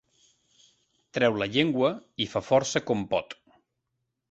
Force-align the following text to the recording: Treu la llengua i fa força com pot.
Treu 1.17 1.37
la 1.41 1.49
llengua 1.57 1.93
i 2.27 2.29
fa 2.33 2.43
força 2.49 2.85
com 2.89 3.07
pot. 3.15 3.39